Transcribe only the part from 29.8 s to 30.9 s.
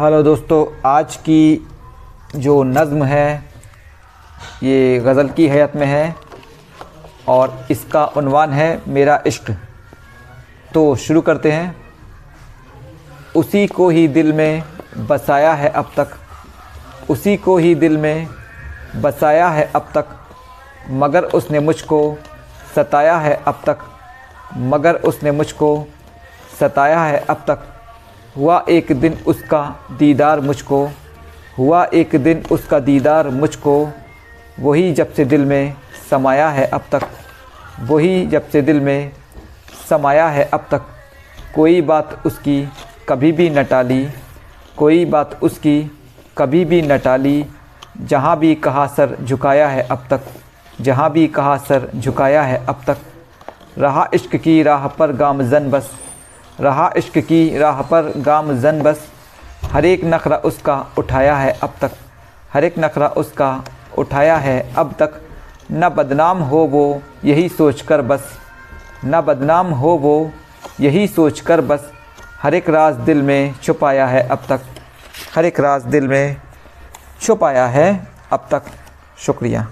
दीदार मुझको,